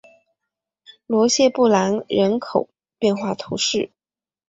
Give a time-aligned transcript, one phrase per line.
[1.05, 2.67] 罗谢布兰人口
[2.97, 3.91] 变化图示